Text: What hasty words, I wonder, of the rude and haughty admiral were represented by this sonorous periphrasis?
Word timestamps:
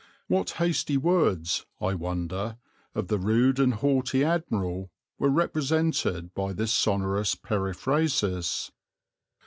What 0.27 0.49
hasty 0.57 0.97
words, 0.97 1.67
I 1.79 1.93
wonder, 1.93 2.57
of 2.95 3.07
the 3.07 3.19
rude 3.19 3.59
and 3.59 3.71
haughty 3.75 4.23
admiral 4.23 4.89
were 5.19 5.29
represented 5.29 6.33
by 6.33 6.53
this 6.53 6.71
sonorous 6.71 7.35
periphrasis? 7.35 8.71